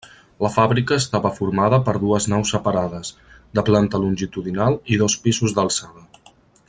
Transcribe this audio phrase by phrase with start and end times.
[0.43, 3.11] La fàbrica estava formada per dues naus separades,
[3.59, 6.33] de planta longitudinal i dos pisos d'alçada.